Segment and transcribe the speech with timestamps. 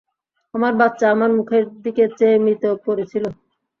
[0.53, 3.23] আমার বাচ্চা আমার মুখের দিকে চেয়ে মৃত পড়ে ছিল।